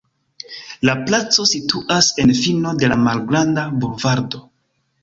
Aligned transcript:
La 0.87 0.95
placo 1.09 1.45
situas 1.51 2.09
en 2.25 2.35
fino 2.41 2.75
de 2.81 2.93
la 2.95 2.99
malgranda 3.05 3.71
bulvardo. 3.85 4.47